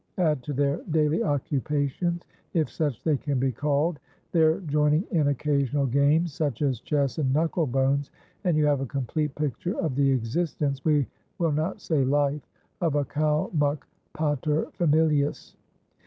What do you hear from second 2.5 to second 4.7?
if such they can be called, their